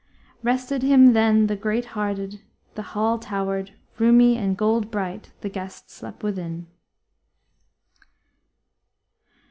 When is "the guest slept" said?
5.41-6.23